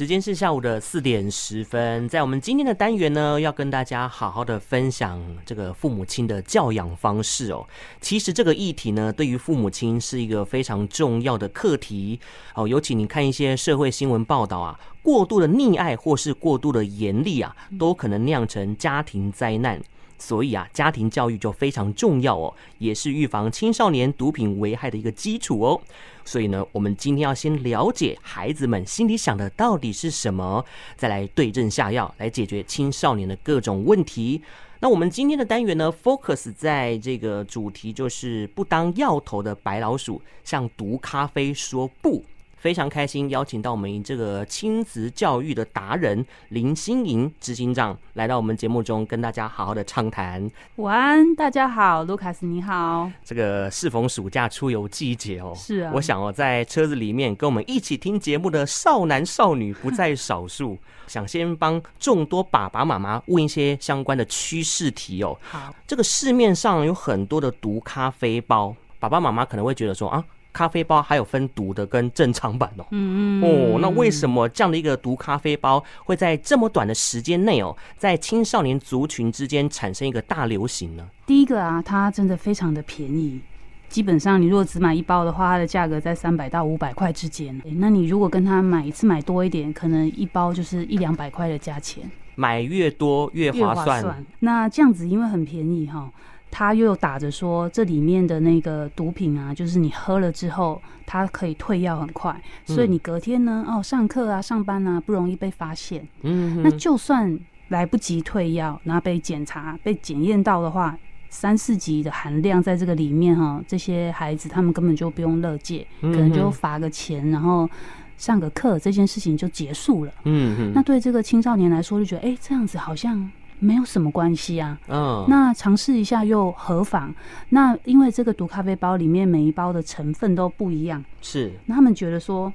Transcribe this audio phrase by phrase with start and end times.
[0.00, 7.68] 时间是下午的四点十分，在我们今天的单元呢，要跟大家好好的分享这个父母亲的教养方式哦。
[8.00, 12.18] 其实这个议题呢，对于父母亲是一个非常重要的课题
[12.54, 12.66] 哦。
[12.66, 19.78] 尤其你看一些社会新闻报道啊，过度的溺爱或是过度的严厉啊，都可能酿成家庭灾难。
[20.20, 25.80] 所以啊，家庭教育就非常重要哦，也是预防青少年毒品危害的一个基础哦。
[26.24, 30.64] 所以呢，我们今天要先了解孩子们心里想的到底是什么，
[30.96, 34.42] 再来对症下药，来解决青少年的各种问题。
[34.82, 42.24] 那我们今天的单元呢，focus 在这个主题就是不当药头的白老鼠，向毒咖啡说不。
[42.60, 50.46] 非常开心，邀请到我们这个亲子教育的达人林心莹执行长来到我们节目中，跟大家好好的畅谈。
[50.76, 53.10] 晚安，大家好，卢卡斯你好。
[53.24, 60.76] 这个适逢暑假出游季节哦，是啊，我想哦，在车子里面跟我们一起听节目的少男少女不在少数。
[61.08, 65.36] 想先帮众多爸爸妈妈问一些相关的趋势题哦。
[65.42, 70.22] 好，这个市面上有很多的毒咖啡包，爸爸妈妈可能会觉得说啊。
[70.52, 81.06] 咖啡包还有分毒的跟正常版哦，嗯哦，那为什么这样的一个毒咖啡包会在这么短的时间内哦，在青少年族群之间产生一个大流行呢？
[81.26, 83.40] 第一个啊，它真的非常的便宜，
[83.88, 87.60] 基本上你如果只买一包的话，它的价格在三百到五百块之间。
[87.76, 93.86] 那你如果跟他买一次买多一点，可能一包就是一两百块的价钱，买越多越划算。
[93.86, 94.26] 划算。
[94.40, 96.10] 那这样子因为很便宜哈。
[96.50, 106.06] 他又打着说，这里面的那个毒品啊，就是你喝了之后，它可以退药很快，所以你隔天呢，哦，上课啊、上班啊，不容易被发现。
[106.22, 110.98] 嗯，那就算来不及退药，然后被检查、被检验到的话，
[111.28, 117.70] 三四级的含量在这个里面哈，这些孩子他们根本就不用乐戒，可能就罚个钱，然后
[118.16, 120.12] 上个课，这件事情就结束了。
[120.24, 123.30] 嗯嗯，那对这个青少年来说，就觉得哎，这样子好像。
[123.60, 127.14] 没有什么关系啊，嗯，那尝试一下又何妨？
[127.50, 132.52] 那因为这个毒咖啡包里面每一包的成分都不一样，是，那他们觉得说，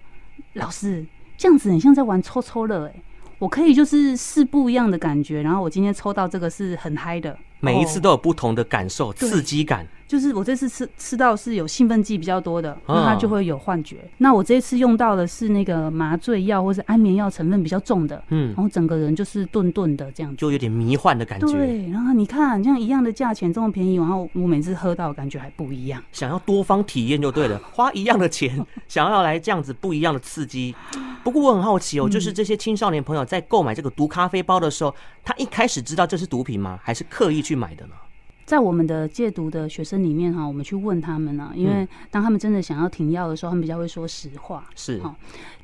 [0.53, 1.05] 老师
[1.37, 2.95] 这样子很像在玩抽抽乐，哎，
[3.39, 9.87] 我可以就是试不一样的感觉，然后我今天抽到这个是很嗨的，每一次都有不同的感受，刺激感。
[10.07, 13.97] 就是我这次吃吃到是有兴奋剂比较多的，那它就会有幻觉。
[13.97, 21.47] 哦、那我这次用到的是那个麻醉药或是安眠药成分比较重的，嗯，然后整个人就是顿顿的这样子，就有点迷幻的感觉。
[21.47, 26.01] 对，然后你看这样一样的价钱这么便宜，然后我每次喝到感觉还不一样。
[26.11, 30.75] 想要多方体验就对了， 花一样的钱， 想要来这样子不一样的刺激。
[31.23, 36.79] 不过我很好奇哦，就是这些青少年朋友在购买这个毒咖啡包的时候，他一开始知道这是毒品吗？
[36.83, 37.93] 还是刻意去买的呢？
[38.45, 44.63] 在我们的戒毒的学生里面哈，我们去问他们呢，因为当他们真的想要停药的时候，他们比较会说实话。
[44.75, 44.99] 是。
[44.99, 45.15] 哈，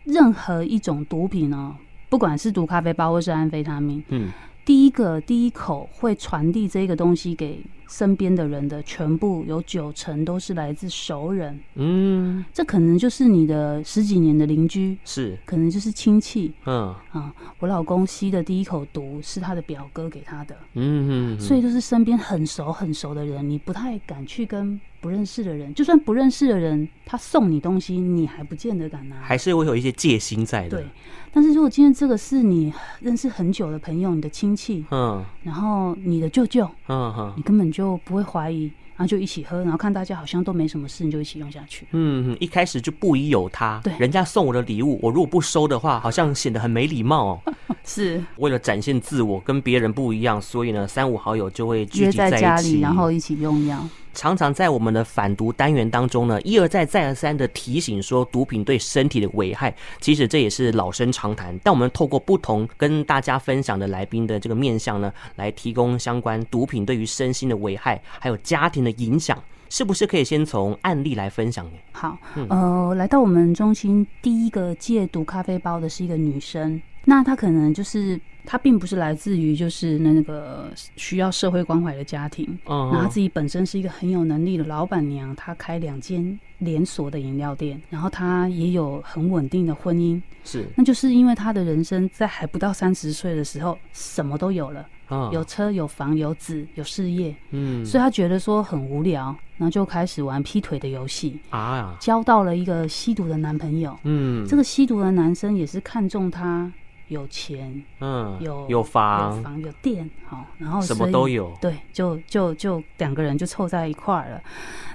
[0.04, 1.76] 任何一种毒品呢，
[2.10, 4.30] 不管是毒咖啡包或是安非他命，嗯，
[4.66, 11.60] 第一个第一口会传递这个东西给身边的人的，全部有九成都是来自熟人。
[11.76, 16.54] 嗯，这可能就是你的十几年的邻居，是，可能就是亲戚。
[16.66, 20.56] 嗯啊，我老公吸的第一口毒是他的表哥给他的。
[20.76, 30.78] 嗯嗯，所以就是身边很熟很熟的人，你不太敢去跟不认识的人，就算不认识的人，他送你东西，你还不见得敢拿，还是会有一些戒心在的。
[30.78, 30.86] 对，
[31.34, 37.81] 但是如果今天这个是你认识很久的朋友，你的亲戚，嗯，然后你的舅舅，嗯哼，你根本就。
[37.82, 38.66] 就不会怀疑，
[38.96, 41.88] 然后就一起喝，然后看大家好像都没什么事，你就一起用下去。
[41.94, 43.82] 嗯，一开始就不疑有他。
[43.84, 47.42] 对，人家送我的礼物，我如果不收的话，好像显得很没礼貌哦。
[47.84, 53.84] 是，为了展现自我，跟别人不一样，所以呢，三五好友就会聚集在一起，约在家里，然后一起用药。
[54.14, 59.74] 常常在我们的反毒单元当中呢，一而再、再而三的提醒说毒品对身体的危害。
[60.00, 71.72] 其实这也是老生常谈，但我们透过不同跟大家分享的来宾的这个面向呢，来提供相关毒品对于身心的危害，还有家庭的影响， 是不是可以先从案例来分享呢？
[71.94, 72.18] 好，
[72.50, 78.20] 呃，来到我们中心第一个戒毒咖啡包的是一个女生，那他可能就是。
[78.44, 94.88] 他并不是来自于就是那个需要社会关怀的家庭，嗯，那他自己本身是一个很有能力的老板娘，她开两间连锁的饮料店，然后她也有很稳定的婚姻，是，那就是因为她的人生在还不到三十岁的时候，什么都有了，
[95.32, 99.26] 有车有房有子有事业，嗯，所以她觉得说很无聊，
[99.58, 106.74] 然后就开始玩劈腿的游戏啊，交到了一个吸毒的男朋友，嗯，这个吸毒的男生也是看中她。
[107.12, 114.42] 有钱，嗯，有有房，有房有店，好，然后什么都有，对，就就就两个人就凑在一块儿了。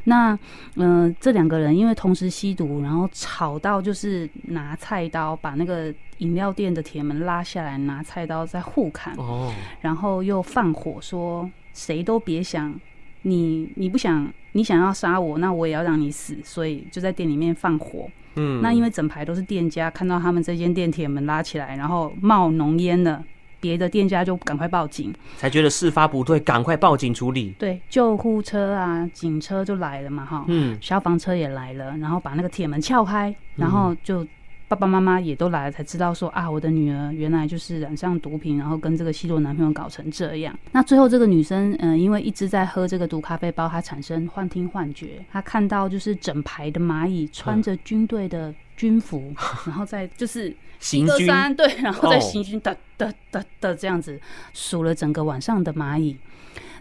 [0.04, 0.32] 那
[0.76, 9.52] 嗯、呃，这两个人因为同时吸毒，然后吵到就是拿菜刀把那个饮料店的铁门拉下来，拿菜刀在互砍，哦，
[9.82, 12.74] 然后又放火说谁都别想。
[13.22, 18.08] 你你不想你想要杀我，那我也要让你死，所以就在店里面放火。
[18.36, 23.22] 嗯，那因为整排都是店家，看到他们这间店铁门拉起来，然后冒浓烟了，
[23.60, 27.54] 别的店家就赶快报警，才觉得事发不对，赶快报警处理。
[27.58, 34.26] 对，救护车啊，警车就来了嘛，哈，嗯，消防车也来了，然后把那个铁门撬开，然后就。
[34.68, 40.58] 爸爸妈妈也都来了，才知道说啊，我的女儿原来就是染上毒品，然后跟这个吸毒男朋友搞成这样。
[40.72, 49.36] 那最后这个女生，嗯、呃，因为一直在喝这个毒咖啡包，她产生幻听幻觉，她看到就是整排的蚂蚁穿着军队的军服，嗯、
[49.66, 54.20] 然后在就是行军， 对，然后在行军的的的的这样子
[54.52, 56.16] 数了整个晚上的蚂蚁。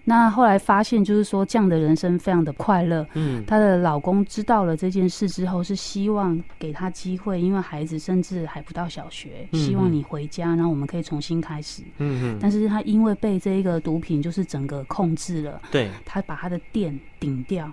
[0.08, 3.06] 那后来发现，就是说这样的人生非常的快乐。
[3.16, 11.82] 嗯，她的老公知道了这件事之后，是希望给她机会，因为孩子甚至还不到小学，希望你回家，然后我们可以重新开始。
[11.98, 12.38] 嗯嗯。
[12.40, 17.72] 但是她因为被这个毒品就是整个控制了，对，她把她的店顶掉，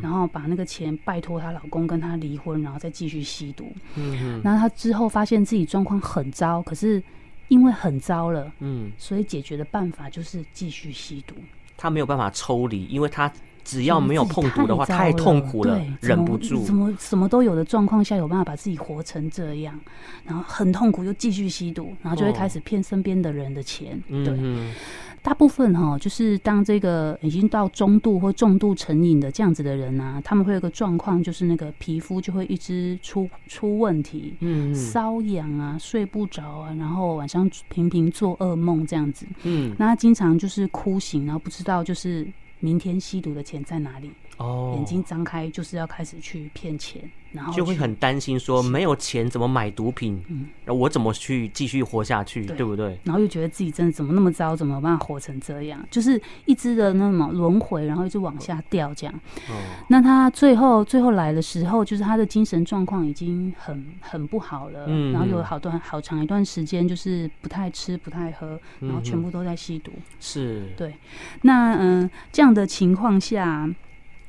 [0.00, 3.72] 然后把那个钱拜托她老公跟她离婚，然后再继续吸毒。
[3.96, 4.40] 嗯嗯。
[4.44, 7.02] 那她之后发现自己状况很糟，可是
[7.48, 11.34] 因为很糟了，嗯，所以解决的办法就是继续吸毒。
[11.82, 13.28] 他没有办法抽离，因为他
[13.64, 16.64] 只要没有碰毒的话，太，太痛苦了，忍不住。
[16.64, 19.76] 什么什么都有的状况下，有办法把自己活成这样，
[20.24, 24.32] 然后很痛苦，又继续吸毒，然后就会开始骗身边的人的钱，哦、对。
[24.38, 24.72] 嗯
[25.22, 42.26] 大部分哈，就是当这个已经到中度或重度成瘾的这样子的人啊，他们会有个状况，就是那个皮肤就会一直出出问题，嗯，瘙痒啊，睡不着啊，然后晚上频频做噩梦这样子，嗯，那他经常就是哭醒，然后不知道就是
[42.58, 44.10] 明天吸毒的钱在哪里。
[44.42, 47.00] 哦，眼睛张开就是要开始去骗钱，
[47.32, 50.22] 然后就会很担心说没有钱怎么买毒品？
[50.28, 52.44] 嗯，我怎么去继续活下去？
[52.44, 52.98] 对，对不对？
[53.04, 55.80] 然后又觉得自己真的怎么那么糟，怎么办法活成这样？
[55.90, 59.14] 就是一直的那么轮回，然后一直往下掉这样。
[59.48, 59.54] 哦，
[59.88, 69.92] 那他最后最后来的时候，就是他的精神状况已经很很不好了，嗯，然后有好段好长一段时间就是不太吃不太喝，然后全部都在吸毒。
[70.20, 70.94] 是，对。
[71.42, 73.68] 那嗯，这样的情况下。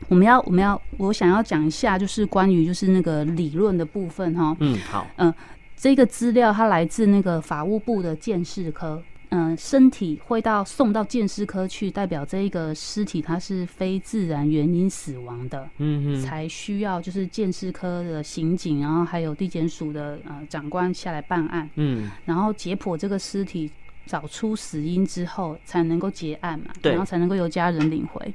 [0.08, 4.56] 我们要，我们要，我想要讲一下，就是关于就是那个理论的部分哈。
[4.60, 5.08] 嗯，好。
[5.18, 5.34] 嗯，
[5.76, 9.02] 这个资料它来自那个法务部的鉴识科。
[9.30, 15.68] 嗯，身体会到送到鉴识科去，代表这一个尸体它是非自然原因死亡的。
[15.80, 21.68] 嗯嗯，才需要就是鉴识科的刑警，然后还有地检署的呃长官下来办案。
[21.76, 23.72] 嗯，然后解剖这个尸体。
[24.06, 28.34] 找出死因之后，才能够结案嘛，然后才能够由家人领回。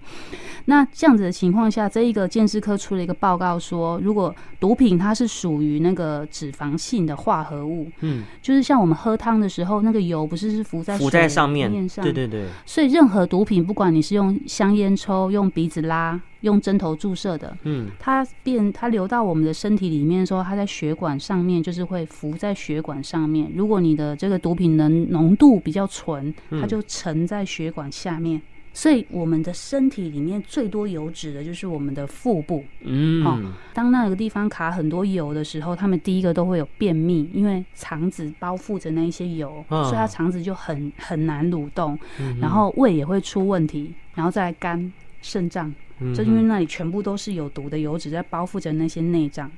[0.65, 12.47] 那这样子的情况下，这一个鉴识科出了一个报告说，如果毒品它是属于那个脂肪性的化合物，嗯，就是像我们喝汤的时候，那个油不是是浮在浮在上面上，对对对。
[12.67, 16.21] 所以任何毒品，不管你是用香烟抽，用鼻子拉。
[16.43, 23.50] 用针头注射的，嗯，它变它流到我们的身体里面的时候，它在血管上面就是会浮在血管上面。
[23.55, 28.38] 如果你的这个毒品能浓度比较纯，它就沉在血管下面。
[28.38, 28.43] 嗯、
[28.73, 33.43] 所以我们的身体里面最多油脂的就是我们的腹部，嗯，好、哦，
[33.75, 44.92] 当那个地方卡很多油的时候，他们第一个都会有便秘，因为肠子包覆着那一些油，哦、所以它肠子就很很难蠕动，嗯、然后胃也会出问题，然后再来肝、
[45.28, 45.75] 肾脏。
[46.14, 49.50] 就因为那里全部都是有毒的油脂在包覆着那些内脏，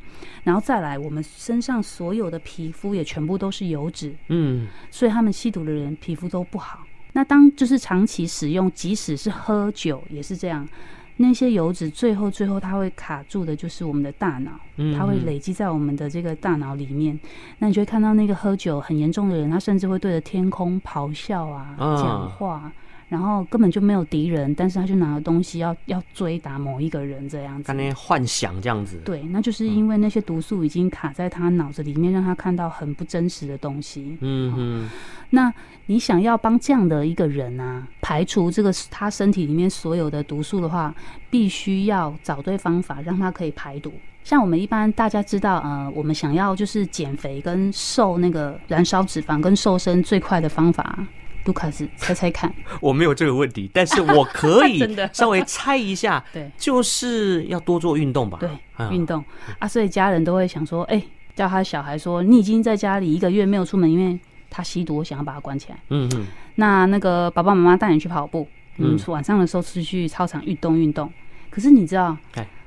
[0.42, 6.80] 然后再来，我们身上所有的皮肤也全部都是油脂，嗯，所以他们吸毒的人皮肤都不好。
[7.12, 10.66] 那当就是长期使用，即使是喝酒也是这样，
[11.18, 14.52] 那些油脂最后最后它会卡住的，就是我们的大脑，
[14.96, 17.20] 它会累积在我们的这个大脑里面。
[17.58, 22.72] 那你就会看到那个喝酒很严重的人，他甚至会对着天空咆哮啊，讲话。
[23.10, 28.98] 然后根本就没有敌人，但是他就拿了东西要要追打某一个人这样子，他那幻想这样子。
[29.04, 34.16] 对，那就是因为那些毒素已经卡在他脑子里面，让他看到很不真实的东西。
[34.20, 34.90] 嗯哼。
[35.30, 35.52] 那
[35.86, 40.94] 你想要帮这样的一个人啊，排除这个他身体里面所有的毒素的话，
[41.28, 43.92] 必须要找对方法，让他可以排毒。
[44.22, 51.06] 像我们一般大家知道，呃，我们想要就是减肥跟瘦那个燃烧脂肪跟瘦身最快的方法。
[51.44, 54.80] 卢卡斯，猜猜看， 我没有这个问题，但是我可以
[55.12, 58.38] 稍微猜一下， 对，就是要多做运动吧？
[58.38, 58.48] 对，
[58.90, 59.24] 运动
[59.58, 61.02] 啊，所以家人都会想说，哎，
[61.34, 64.18] 叫他小孩说，你已经在家里一个月没有出门，因为
[64.50, 65.78] 他吸毒，我想要把他关起来。
[65.88, 66.26] 嗯嗯。
[66.56, 71.10] 那那个爸爸妈妈带你去跑步，嗯，晚上的时候出去操场运动运动。
[71.48, 72.16] 可是你知道，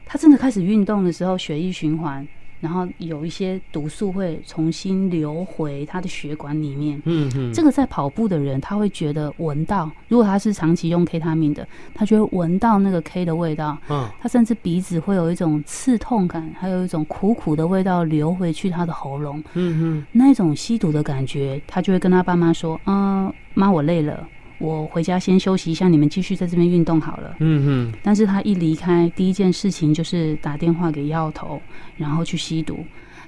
[0.05, 2.27] 他真的开始运动的时候，血液循环。
[2.63, 7.01] 然后有一些毒素会重新流回他的血管里面。
[7.03, 13.77] 嗯嗯，这个在跑步的人，他会觉得闻到，如果他是长期用 K 他命的，他就会闻到那个 K 的味道。
[13.89, 19.43] 嗯，他甚至鼻子会有一种刺痛感，还有一种苦苦的味道流回去他的喉咙。
[19.55, 24.25] 嗯嗯，那种吸毒的感觉，他就会跟他爸妈说：“啊，妈，我累了。”
[24.63, 27.35] 我回家先休息一下，你们继续在这边运动好了。
[27.39, 27.93] 嗯嗯。
[28.01, 31.61] 但是他一离开，第一件事情就是打电话给药头，
[31.97, 32.79] 然后去吸毒。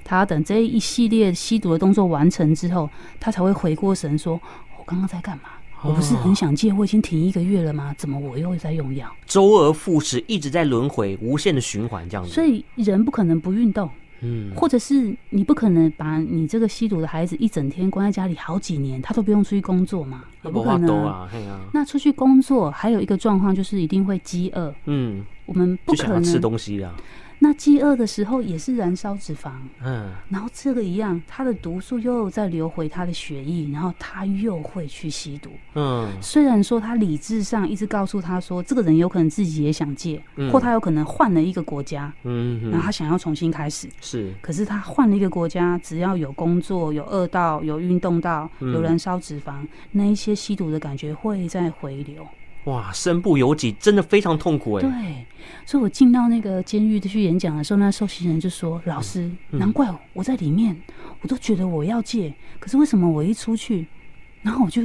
[0.02, 2.88] 他等这一系列吸毒的动作完成之后，
[3.20, 4.40] 他才会回过神，说
[4.80, 5.50] ：“我刚刚在干嘛？
[5.82, 7.94] 我不是很想戒，我已经停一个月了吗？
[7.98, 9.06] 怎么我又在用药？
[9.26, 12.32] 周而复始，一直在轮回，无限的循环这样子。
[12.32, 20.24] 所以人不可能不运动。”嗯，或者是你不可能把你这个吸毒的孩子一整天关在家里好几年，他都不用出去工作嘛？
[20.42, 21.28] 也不可能啊。
[21.72, 24.74] 那出去工作还有一个状况就是一定会饥饿。
[24.84, 26.94] 嗯，我们不可能吃东西啊。
[27.38, 29.50] 那饥饿的时候也是燃烧脂肪，
[29.84, 36.10] 嗯，然后这个一样，它的毒素又再流回他的血液，然后他又会去吸毒，嗯。
[36.22, 44.32] 虽然说他理智上一直告诉他说，这个人有可能自己也想戒，嗯、或他有可能换了一个国家，嗯，然后他想要重新开始，是。
[44.40, 52.26] 可是他换了一个国家，只要有工作、有饿到、有运动到、有燃烧脂肪，嗯、那一些吸毒的感觉会再回流。
[52.66, 54.82] 哇，身不由己，真的非常痛苦哎。
[54.82, 55.26] 对，
[55.64, 60.76] 所以我进到那个监狱去演讲的时候，那受刑人就说：“老师，难怪我在里面，
[61.20, 63.86] 我都觉得我要戒，可是为什么我一出去，
[64.42, 64.82] 然后我就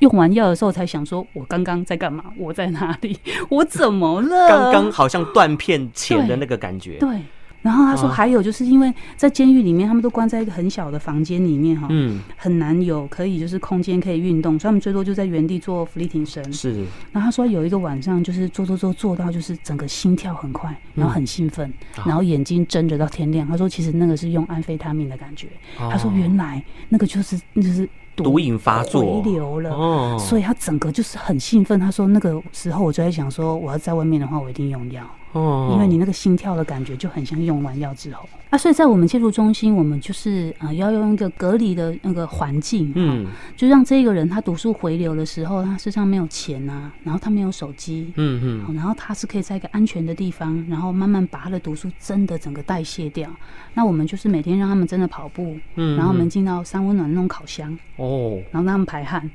[0.00, 2.24] 用完药的时候才想说，我刚刚在干嘛？
[2.36, 3.18] 我在哪里？
[3.48, 4.48] 我怎么了？
[4.48, 6.98] 刚刚好像断片前的那个感觉。
[6.98, 7.20] 对”对。
[7.66, 16.52] 然后他说，还有就是因为在监狱里面，他们都关在一个很小的房间里面哈，嗯，很难有可以就是空间可以运动，所以他们最多就在原地做伏地挺身。
[16.52, 16.84] 是。
[17.10, 21.72] 然后他说有一个晚上就是做做做做到就是整个心跳很快，然后很兴奋，
[22.04, 23.44] 然后眼睛睁着到天亮。
[23.48, 25.48] 他说其实那个是用安非他命的感觉。
[25.76, 31.80] 他说原来那个就是就是毒瘾发作回流了，所以他整个就是很兴奋。
[31.80, 35.02] 他说那个时候我就在想说，我要在外面的话，我一定用药。
[35.36, 38.28] 哦，因为你那个心跳的感觉就很像用完药之后。
[38.48, 43.26] 啊，所以在我们介入中心，我们就是啊、呃，要用一个隔离的那个环境，嗯，
[43.56, 53.28] 就让这个人他毒素回流的时候，他身上没有钱啊，然后他没有手机，嗯嗯，然后他是可以在一个安全的地方，然后慢慢把他的毒素真的整个代谢掉。
[53.74, 59.28] 那我们就是每天让他们真的跑步，嗯，然后我们进到三温暖那种烤箱，哦，然后让他们排汗，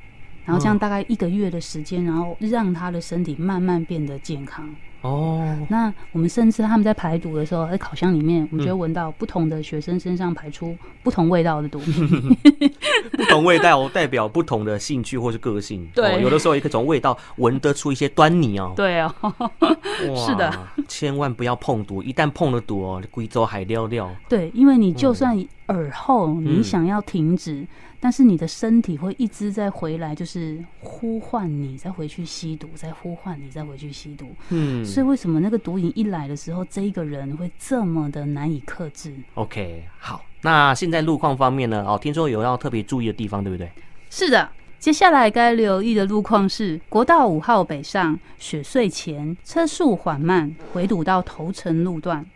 [0.44, 4.68] 然后这样大概一个月的时间，然后让他的身体慢慢变得健康。
[5.02, 12.36] 哦，那我们甚至他们在排毒的时候，在烤箱里面，我们就会闻到不同的学生身上排出不同味道的毒品。
[13.18, 15.88] 不同味道代表不同的兴趣或是个性。
[15.92, 18.74] 对，有的时候一种味道闻得出一些端倪哦。
[18.76, 19.12] 对哦，
[20.24, 20.52] 是的，
[20.86, 24.08] 千万不要碰毒，一旦碰了毒哦，贵州海尿尿。
[24.28, 27.66] 对，因为你就算耳后你想要停止。
[28.04, 34.26] 但是你的身体会一直在回来，就是呼唤你再回去吸毒，再呼唤你再回去吸毒。
[34.48, 41.84] 嗯，所以为什么那个毒瘾一来的时候，这一个人会这么的难以克制？OK，好，那现在路况方面呢？
[41.86, 43.70] 哦，听说有要特别注意的地方，对不对？
[44.10, 52.26] 是的，接下来该留意的路况是国道五号北上雪隧前车速缓慢，回堵到头城路段。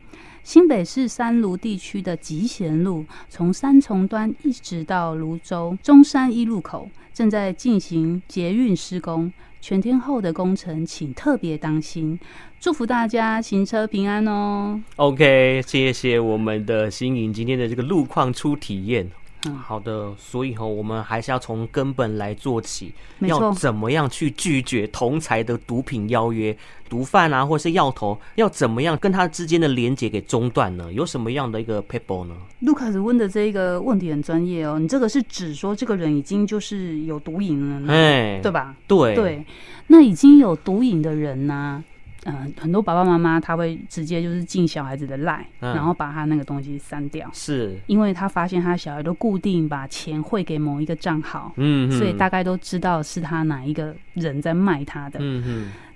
[0.47, 12.17] 新北市三芦地区的集贤路，从三重端一直到芦洲中山一路口，正在进行捷运施工，全天候的工程，请特别当心。
[12.61, 14.81] 祝福大家行车平安哦。
[14.95, 19.11] OK，谢谢我们的新颖今天的这个路况初体验。
[19.55, 26.57] 好的，所以哈，我们还是要从根本来做起，要怎么样去拒绝同才的毒品邀约，
[26.89, 30.93] 毒贩啊，或是药头，要怎么样跟他之间的连接给中断呢？
[30.93, 32.35] 有什么样的一个 paper 呢？
[32.61, 38.75] 卢卡斯问的这个问题很专业哦，你这个是指说这个人已经就是有毒瘾了，哎，对吧？
[38.87, 39.45] 对对，
[39.87, 41.85] 那已经有毒瘾的人呢、啊？
[42.27, 47.77] 嗯、呃，很多爸爸妈妈他会直接就是进小孩子的赖，嗯、然后把他那个东西删掉，是。
[47.87, 55.21] 因为他发现他小孩都固定把钱汇给某一个账号，嗯哼，所以大概都知道是他哪一个人在卖他的，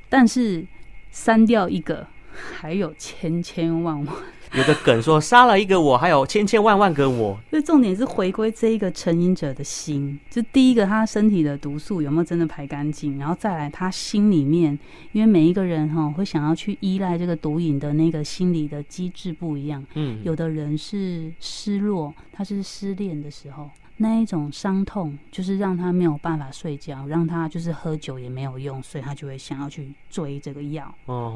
[0.09, 0.65] 但是
[1.11, 2.07] 删掉一个，
[2.59, 4.17] 还有千千万万。
[4.53, 7.39] 有个梗说，杀了一个我，还有千千万万个我。
[7.51, 14.77] 所以重点是回归这一个成瘾者的心，就第一个他身体的毒素有没有真的排干净，然后再来他心里面，
[15.13, 19.85] 因为每一个人哈会想要去依赖这个毒瘾的那个心理的机制不一样。
[19.95, 23.71] 嗯，有的人是失落，他是失恋的时候。
[24.03, 30.93] 那一种伤痛，就是让他没有办法睡觉，让他就是喝酒也没有用，所以他就会想要去追这个药，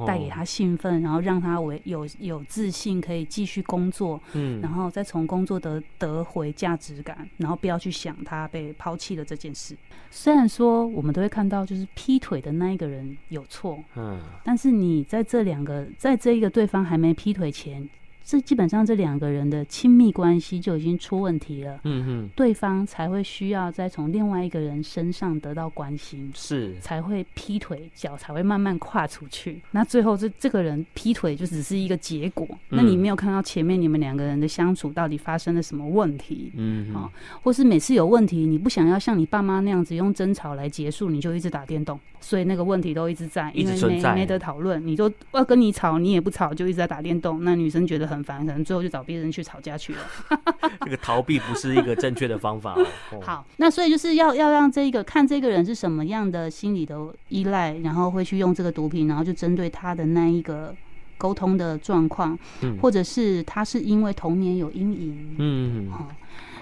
[0.07, 9.77] 带给他兴奋，然后让他为有有自信，可以继续工作，嗯，然后再从工作得得回价值感，然后不要去想他被抛弃了这件事。
[10.11, 17.87] 虽然说我们都会看到，就是劈腿的那一个人有错，嗯，但是你在这两个，在这一个对方还没劈腿前。
[18.25, 26.75] 这基本上这两个人的亲密关系就已经出问题了，嗯哼，对方才会需要再从另外一个人身上得到关心，是。
[26.81, 29.61] 才会劈腿，脚才会慢慢跨出去。
[29.71, 37.11] 那最后这这个人劈腿就只是一个结果，嗯，那你没有看到前面你们两个人的相处到底发生了什么问题，嗯，哦，
[37.43, 48.14] 或是每次有问题你不想要像你爸妈那样子用争吵来结束，你就一直打电动，所以那个问题都一直在，因为没没得讨论，你就要跟你吵，你也不吵，就一直在打电动，那女生觉得很。
[48.15, 50.01] 很烦，可能最后就找别人去吵架去了。
[50.85, 52.75] 这个逃避不是一个正确的方法。
[53.13, 53.21] 哦。
[53.21, 60.75] 好，那所以就是要要让这个看这个人是什么样的心理的依赖，然后会去用这个毒品，然后就针对他的那一个
[61.19, 66.09] 沟通的状况，嗯，或者是他是因为童年有阴影，嗯，好。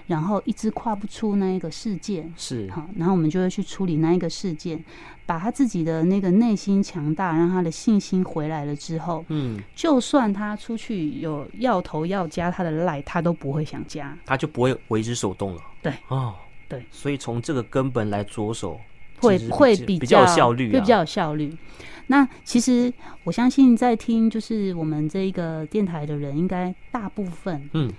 [0.09, 4.85] 然后一直跨不出那一个事件，是好，然后我们就会去处理那一个事件，
[5.26, 15.62] 把他自己的那个内心强大，让他的信心回来了之后，嗯，就算他出去有要头要加他的赖，他都不会想加，他就不会为之所动了。
[15.81, 16.35] 对，哦，
[16.69, 18.81] 对，所以从这个根本来着手，
[19.21, 21.57] 会会比较效率，会比较有效率。
[22.09, 22.93] 那其实
[23.25, 27.91] 我相信在听就是我们这一个电台的人，应该大部分，嗯。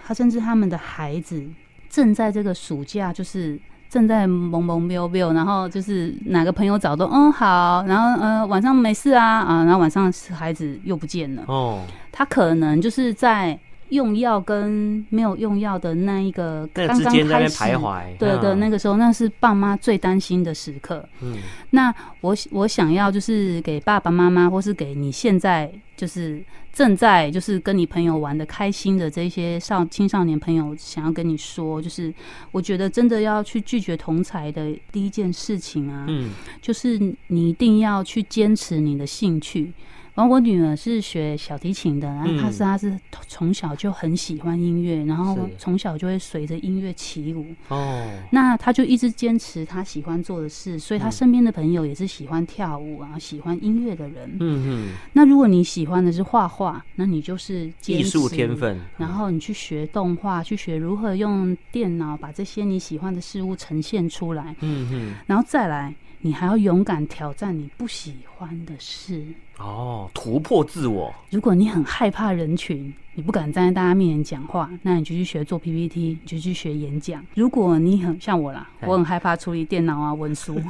[0.00, 1.46] 他甚至他们的孩子
[1.90, 11.42] 正在这个暑假，就是正在懵懵飙飙，然后就是哪个朋友找都，嗯好，然后呃晚上没事啊啊，然后晚上孩子又不见了。
[11.46, 11.80] 哦，
[12.12, 13.58] 他可能就是在
[13.90, 16.96] 用药跟没有用药的那一个刚刚
[17.28, 21.06] 开始徘徊，对的那个时候，那是爸妈最担心的时刻。
[21.20, 21.36] 嗯，
[21.70, 26.42] 那我我想要就是给爸爸妈妈，或是给你现在就是。
[26.70, 32.14] 正在就是跟你朋友玩的开心的这些少青少年朋友，想要跟你说，就是
[32.52, 36.30] 我觉得真的要去拒绝同才的第一件事情啊，嗯，
[36.62, 39.72] 就是你一定要去坚持你的兴趣。
[40.18, 47.46] 然后我女儿是学小提琴的，然后她是她是从小就很喜欢音乐，然后从小就会随着音乐起舞。
[47.68, 54.28] 哦，那她就一直坚持她喜欢做的事，所以她身边的朋友也是喜欢跳舞啊，喜欢音乐的人。
[54.40, 54.88] 嗯嗯。
[55.12, 64.56] 那如果你喜欢的是画画，那你就是艺术天分，然后你去学动画，去学如何用电脑把这些你喜欢的事物呈现出来。
[64.62, 65.14] 嗯嗯。
[65.28, 65.94] 然后再来。
[66.20, 69.24] 你还要勇敢挑战你不喜欢的事
[69.58, 71.12] 哦，突破自我。
[71.30, 77.24] 如果你很害怕人群，你不敢站在大家面前讲话，那你就去学做 PPT，你就去学演讲。
[77.34, 80.60] 如果你很像我啦，我很害怕处理电脑啊、文书，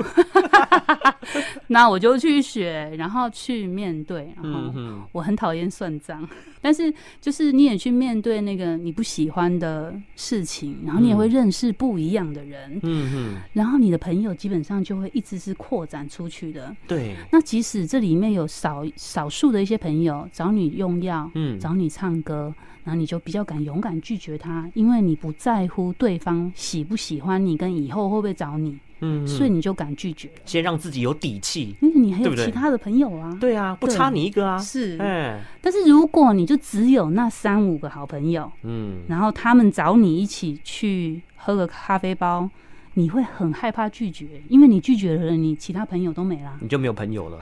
[1.69, 4.33] 那我就去学，然后去面对。
[4.43, 4.73] 然后
[5.13, 6.27] 我很讨厌算账，
[6.61, 12.81] 但是就是你也去面对那个你不喜欢的事情，然后你也会认识不一样的人。
[12.83, 16.75] 嗯嗯，然后你的朋友基本上就会一直是扩展出去的。
[16.87, 22.55] 对，那即使这里面有少少数的一些朋友找你用药，嗯，找你唱歌。
[22.85, 42.49] 然后你就比较敢勇敢拒绝他，因为你不在乎对方喜不喜欢你，跟以后会不会找你，嗯，所以你就敢拒绝，先让自己有底气，因为你还有其他的朋友啊，对啊，不差你一个啊，是，哎，但是如果你就只有那三五个好朋友，嗯，然后他们找你一起去喝个咖啡包，
[42.95, 47.39] 你会很害怕拒绝，因为你拒绝了，你其他朋友都没了，你就没有朋友了。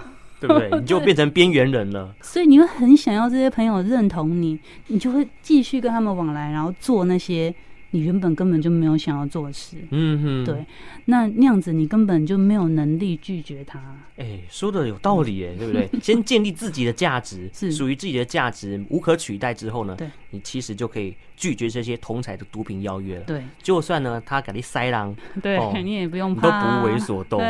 [0.47, 0.71] 对不对？
[0.81, 2.15] 你就变成边缘人了。
[2.21, 7.55] 所以你会很想要这些朋友认同你，你就会继续跟他们往来，然后做那些
[7.91, 9.77] 你原本根本就没有想要做的事。
[9.91, 10.65] 嗯哼，对。
[11.09, 13.79] 那那样子你根本就没有能力拒绝他。
[14.17, 15.89] 哎、欸，说的有道理，哎，对不对？
[16.03, 23.25] 先建立自己的价值，是属于自己的价值无可取代之后呢，对，你其实就可以拒绝这些同彩的毒品邀约了。
[23.25, 27.41] 对，就算呢他给你塞狼，对、哦、你也不用怕，都不为所动，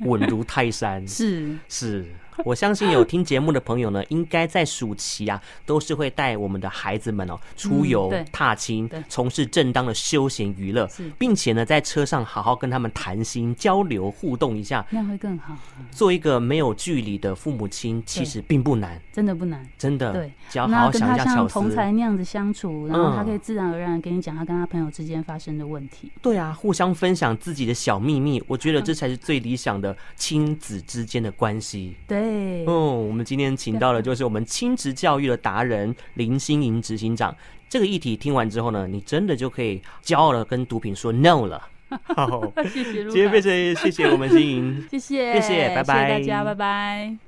[0.00, 1.06] 稳如泰山。
[1.08, 2.04] 是 是。
[2.44, 15.56] 我相信有听节目的朋友呢，应该在暑期啊，都是会带我们的孩子们哦出游、踏青，从事正当的休闲娱乐，并且呢，在车上好好跟他们谈心、交流、互动一下，那会更好。
[15.90, 20.12] 做一个没有距离的父母亲，其实并不难，真的不难，真的。
[20.12, 26.10] 对，只要好好想一下巧思，同才那样子相处，然后他可以自然而然跟你讲他跟他朋友之间发生的问题。
[26.22, 31.96] 对啊，互相分享自己的小秘密，我觉得这才是最理想的亲子之间的关系。
[32.06, 32.27] 对，
[32.66, 37.34] 嗯，我们今天请到的就是我们亲职教育的达人林心莹执行长。
[37.68, 41.62] 这个议题听完之后呢，你真的就可以骄傲的跟毒品说 no 了。
[42.02, 47.18] 好， 谢谢，今天非常谢谢我们心莹，谢谢，谢谢，拜拜，谢谢大家，拜拜。